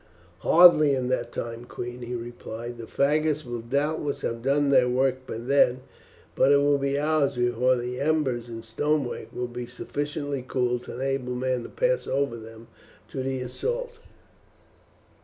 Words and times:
"Hardly 0.39 0.95
in 0.95 1.09
that 1.09 1.31
time, 1.31 1.65
queen," 1.65 2.01
he 2.01 2.15
replied. 2.15 2.79
"The 2.79 2.87
faggots 2.87 3.45
will 3.45 3.61
doubtless 3.61 4.21
have 4.21 4.41
done 4.41 4.71
their 4.71 4.89
work 4.89 5.27
by 5.27 5.37
then, 5.37 5.81
but 6.35 6.51
it 6.51 6.57
will 6.57 6.79
be 6.79 6.97
hours 6.97 7.35
before 7.35 7.75
the 7.75 7.99
embers 7.99 8.47
and 8.47 8.65
stonework 8.65 9.31
will 9.31 9.45
be 9.45 9.67
sufficiently 9.67 10.43
cool 10.47 10.79
to 10.79 10.95
enable 10.95 11.35
men 11.35 11.61
to 11.61 11.69
pass 11.69 12.07
over 12.07 12.35
them 12.37 12.67
to 13.11 13.21
the 13.21 13.41
assault." 13.41 13.99